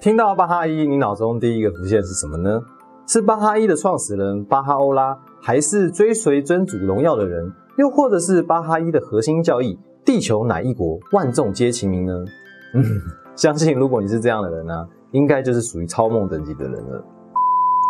[0.00, 2.58] 听到巴哈伊，你脑中第一个浮现是什么呢？
[3.06, 7.52] 是巴哈伊的创始人巴哈欧拉，还是追随真主荣耀的人？
[7.76, 12.24] 又或者是巴哈伊的核心教义“地球乃一国，万众皆齐名”呢？
[12.74, 12.82] 嗯，
[13.36, 17.04] 相信如果你是这样的人呢，应该就是属于超梦等级的人了。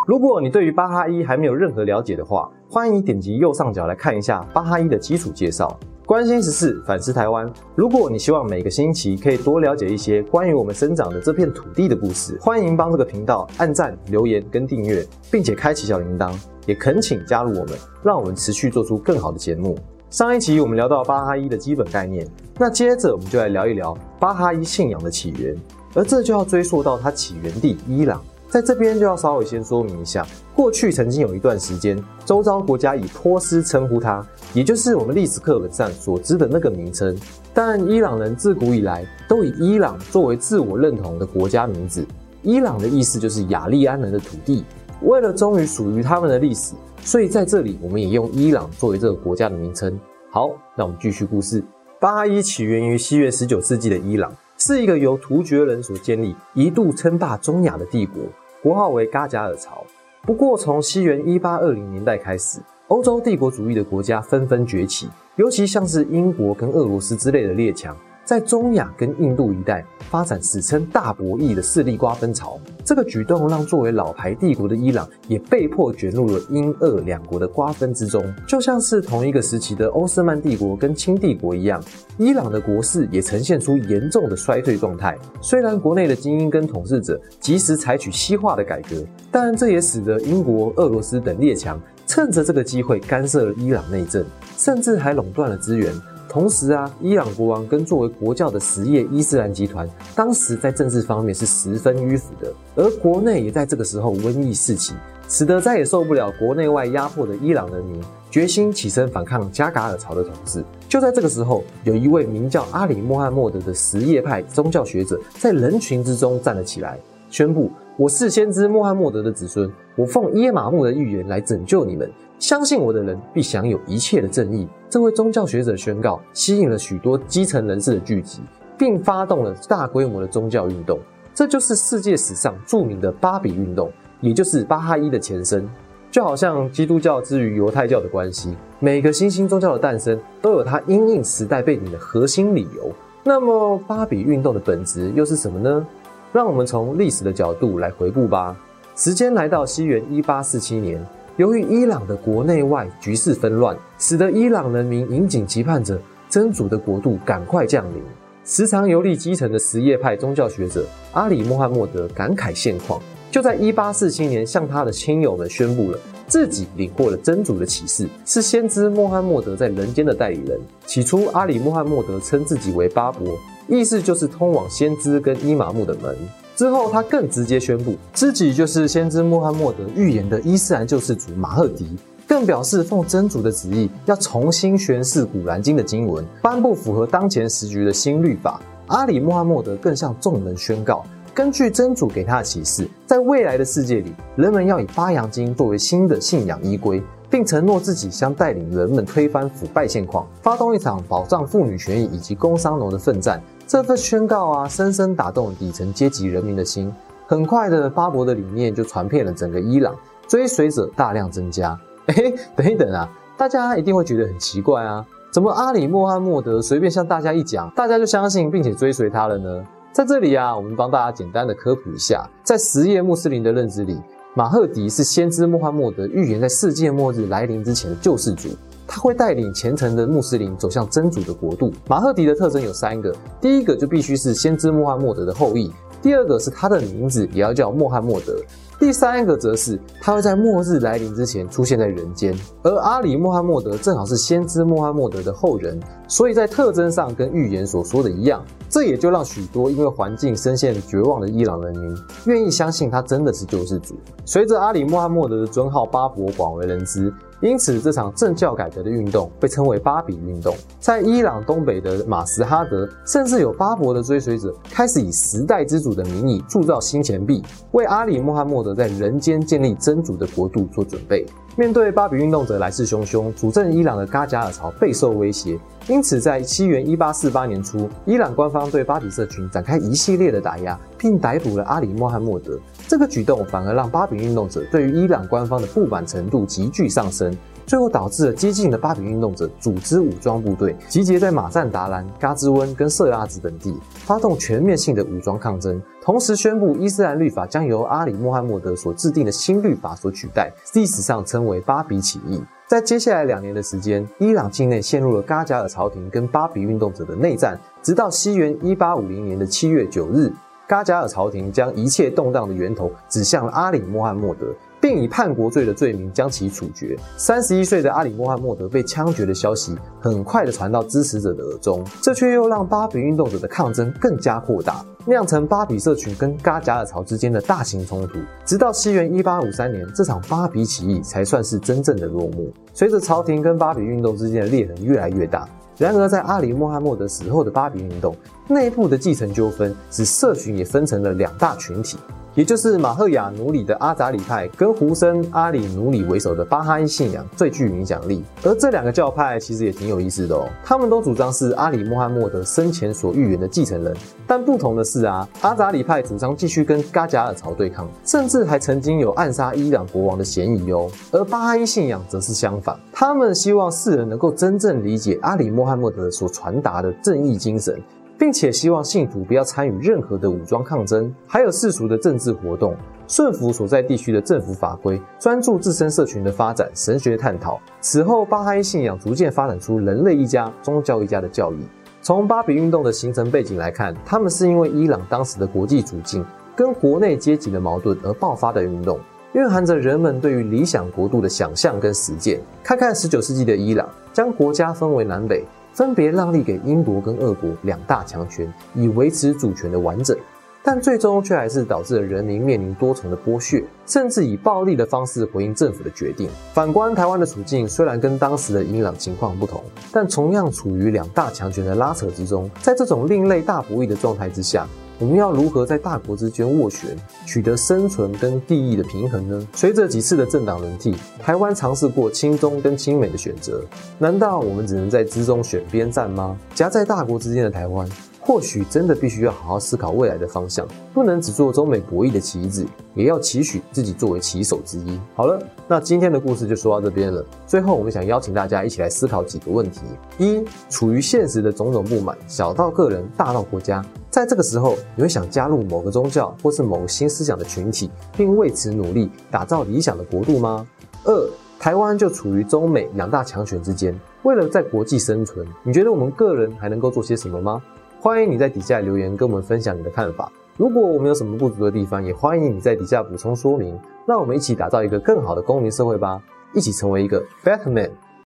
[0.09, 5.79] 如果你对于巴哈伊还没有任何了解的话，欢迎点击右上角来看一下巴哈伊的基础介绍。
[6.11, 7.49] 关心时事，反思台湾。
[7.77, 16.35] 如果你希望每个星期可以多了解一些关于我们生长的这片土地的故事，欢迎帮这个频道按赞、留言跟订阅，并且开启小铃铛。
[16.67, 19.79] 也恳请加入我们，让我们持续做出更好的节目。
[20.11, 22.27] 上一期我们聊到巴哈伊的基本概念，
[22.59, 25.57] 那接着我们就来聊一聊巴哈伊信仰的起源，
[25.95, 28.21] 而这就要追溯到它起源地伊朗。
[28.51, 37.17] 在这边就要稍微先说明一下，过去曾经有一段时间，周遭国家以波斯称呼它，也就是我们历史课本上所知的那个名称。
[37.55, 42.05] 但伊朗人自古以来都以伊朗作为自我认同的国家名字，
[42.43, 44.65] 伊朗的意思就是雅利安人的土地。
[45.03, 49.97] 为了忠于属于他们的历史，所以在这里我们也用伊朗作为这个国家的名称。
[50.33, 51.63] 好，那我们继续故事。
[52.01, 58.23] 巴哈伊起源于西元十九世纪的伊朗，是一个由突厥人所建立、一度称霸中亚的帝国。
[58.63, 59.85] 国号为嘎贾尔朝。
[60.23, 67.97] 不过，从西元一八二零年代开始，欧洲帝国主义的国家纷纷崛起，尤其像是英国跟俄罗斯之类的列强。
[68.25, 81.83] 在中亚跟印度一带发展史称大博弈的势力瓜分潮，这个举动让作为老牌帝国的伊朗也被迫卷入了英俄两国的瓜分之中，就像是同一个时期的欧斯曼帝国跟清帝国一样，
[82.19, 85.19] 伊朗的国势也呈现出严重的衰退状态。
[85.41, 94.25] 虽然国内的精英跟统治者及时采取西化的改革，但这也使得英国、俄罗斯等列强趁着这个机会干涉了伊朗内政，
[94.57, 95.93] 甚至还垄断了资源。
[96.31, 104.95] 同时啊，伊朗国王跟作为国教的什叶伊斯兰集团，当时在政治方面是十分迂腐的，而国内也在这个时候瘟疫四起，
[105.29, 108.01] 使得再也受不了国内外压迫的伊朗人民，
[108.31, 110.65] 决心起身反抗加嘎尔朝的统治。
[110.89, 116.97] 就在这个时候，有一位名叫阿里穆罕默德的什叶派宗教学者，在人群之中站了起来，
[117.29, 122.09] 宣布：“我是先知穆罕默德的子孙，我奉耶玛目的预言来拯救你们。”
[122.41, 124.67] 相信我的人必享有一切的正义。
[124.89, 128.41] 这位宗教学者宣告，吸引了许多基层人士的聚集，
[128.79, 130.99] 并发动了大规模的宗教运动。
[131.35, 133.93] 这就是世界史上著名的巴比运动，
[134.23, 135.69] 也就是巴哈伊的前身。
[136.11, 142.91] 就好像基督教之于犹太教的关系，每个新兴宗教的诞生都有它因应时代背景的核心理由。
[143.23, 145.87] 那么，巴比运动的本质又是什么呢？
[146.33, 148.57] 让我们从历史的角度来回顾吧。
[148.97, 151.07] 时间来到西元一八四七年。
[151.37, 155.99] 由于伊朗的国内外局势纷乱，使得伊朗人民引颈期盼着
[156.29, 158.03] 真主的国度赶快降临。
[158.45, 163.01] 时常游历基层的什叶派宗教学者阿里穆罕默德感慨现况，
[163.31, 170.59] 就在1847年向他的亲友们宣布了自己领获了真主的启示，是先知穆罕默德在人间的代理人。
[170.85, 173.39] 起初，阿里穆罕默德称自己为巴伯，
[173.69, 176.17] 意思就是通往先知跟伊玛目的门。
[176.61, 181.97] 之后，他更直接宣布自己就是先知穆罕默德预言的伊斯兰救世主马赫迪，
[182.29, 188.61] 更表示奉真主的旨意要重新宣示古兰经的经文，颁布符合当前时局的新律法。
[188.89, 191.03] 阿里穆罕默德更向众人宣告，
[191.33, 203.43] 根据真主给他的启示，在未来的世界里，人们要以八阳经作为新的信仰依归，并承诺自己将带领人们推翻腐败现况，发动一场保障妇女权益以及工商农的奋战。
[203.71, 206.93] 这份宣告啊，深深打动底层阶级人民的心。
[207.29, 209.95] 很快的，巴伯的理念就传遍了整个伊朗，
[210.27, 211.79] 追随者大量增加。
[212.07, 212.15] 哎，
[212.57, 219.65] 等一等啊，大家一定会觉得很奇怪啊，怎么阿里穆罕默德随便向大家一讲，大家就相信并且追随他了呢？
[219.93, 223.97] 在这里啊，我们帮大家简单的科普一下，在什叶穆斯林的认知里，
[224.35, 228.49] 马赫迪是先知穆罕默德预言在世界末日来临之前的救世主。
[228.93, 231.73] 他会带领虔诚的穆斯林走向真主的国度。
[231.87, 238.35] 马赫迪的特征有三个，第一个就必须是先知穆罕默德的后裔，第二个是他的名字也要叫穆罕默德，
[238.81, 242.37] 第三个则是他会在末日来临之前出现在人间。
[242.65, 245.79] 而阿里穆罕默德正好是先知穆罕默德的后人，
[246.09, 253.95] 所以在特征上跟预言所说的一样，这也就让许多因为环境深陷绝望的伊朗人民愿意相信他真的是救世主。
[254.25, 257.15] 随着阿里穆罕默德的尊号巴伯广为人知。
[257.41, 260.55] 因此这场政教改革的运动被称为巴比运动。
[260.79, 267.43] 在伊朗东北的马什哈德，甚至有巴伯的追随者开始以时代之主的名义铸造新钱币，
[267.73, 271.25] 为阿里穆罕默德在人间建立真主的国度做准备。
[271.57, 275.59] 面对巴比运动者来势汹汹，主政伊朗的嘎贾尔朝备受威胁，
[275.89, 282.59] 因此在西元一八四八年初，伊朗官方对巴比社群展开一系列的打压，并逮捕了阿里穆罕默德。
[282.87, 287.35] 这个举动反而让巴比运动者对于伊朗官方的不满程度急剧上升。
[287.67, 302.43] 最后导致了激进的巴比运动者组织武装部队，集结在马赞达兰、嘎兹温跟色拉子等地，发动全面性的武装抗争，同时宣布伊斯兰律法将由阿里穆罕默德所制定的新律法所取代，历史上称为巴比起义。
[302.67, 310.33] 在接下来两年的时间，伊朗境内陷入了嘎贾尔朝廷跟巴比运动者的内战，直到西元一八五零年的七月九日，
[310.71, 314.47] 嘎贾尔朝廷将一切动荡的源头指向了阿里穆罕默德。
[314.81, 316.97] 并以叛国罪的罪名将其处决。
[317.19, 328.19] 三十一岁的阿里·穆罕默德被枪决的消息很快的传到支持者的耳中，这却又让巴比运动者的抗争更加扩大，酿成巴比社群跟嘎贾尔朝之间的大型冲突。
[328.47, 332.51] 直到西元一八五三年，这场巴比起义才算是真正的落幕。
[332.73, 335.47] 随着朝廷跟巴比运动之间的裂痕越来越大，
[335.81, 338.15] 然而在阿里·穆罕默德死后的巴比运动
[338.49, 341.97] 内部的继承纠纷，使社群也分成了两大群体。
[342.41, 350.49] 也就是马赫雅努里的阿扎里派跟胡森阿里努里为首的巴哈伊信仰最具影响力，而这两个教派其实也挺有意思的哦。
[350.65, 353.95] 他们都主张是阿里穆罕默德生前所预言的继承人，
[354.27, 360.91] 但不同的是啊，阿扎里派主张继续跟嘎贾尔朝对抗，甚至还曾经有暗杀伊朗国王的嫌疑哦。
[361.13, 367.79] 而巴哈伊信仰则是相反，他们希望世人能够真正理解阿里穆罕默德所传达的正义精神。
[368.21, 372.77] 并且希望信徒不要参与任何的武装抗争，还有世俗的政治活动，
[373.09, 377.59] 顺服所在地区的政府法规，专注自身社群的发展、神学探讨。
[377.81, 381.57] 此后，巴哈伊信仰逐渐发展出人类一家、宗教一家的教义。
[382.03, 386.23] 从巴比运动的形成背景来看，他们是因为伊朗当时的国际处境
[386.55, 389.01] 跟国内阶级的矛盾而爆发的运动，
[389.33, 392.39] 蕴含着人们对于理想国度的想象跟实践。
[392.63, 395.43] 看看十九世纪的伊朗，将国家分为南北。
[395.73, 400.17] 分别让利给英国跟俄国两大强权，以维持主权的完整，
[400.63, 406.29] 但最终却还是导致了人民面临多重的剥削，甚至以暴力的方式回应政府的决定。
[406.53, 409.63] 反观台湾的处境，虽然跟当时的伊朗情况不同，
[409.93, 412.51] 但同样处于两大强权的拉扯之中。
[412.61, 414.67] 在这种另类大不易的状态之下。
[415.01, 416.95] 我们要如何在大国之间斡旋，
[417.25, 419.49] 取得生存跟利益的平衡呢？
[419.55, 423.65] 随着几次的政党轮替，台湾尝试过亲中跟亲美的选择，
[423.99, 426.37] 难道我们只能在之中选边站吗？
[426.55, 427.89] 夹在大国之间的台湾。
[428.21, 432.65] 或许真的必须要好好思考未来的方向，不能只做中美博弈的棋子，
[432.95, 435.01] 也要期许自己作为棋手之一。
[435.15, 437.25] 好了，那今天的故事就说到这边了。
[437.47, 439.81] 最后，我们想邀请大家一起来思考几个问题：
[440.19, 450.67] 一、处于现实的种种不满，小到个人，大到国家，在这个时候，你会想加入某个宗教或是某个新思想的群体，并为此努力，打造理想的国度吗？
[451.05, 457.63] 二、台湾就处于中美两大强权之间，为了在国际生存，你觉得我们个人还能够做些什么吗？
[458.03, 460.33] 欢迎你在底下留言跟我们分享你的看法。
[460.57, 463.79] 如果我们有什么不足的地方，也欢迎你在底下补充说明。
[464.07, 466.19] 让我们一起打造一个更好的公民社会吧，
[466.55, 467.91] 一起成为一个 better man。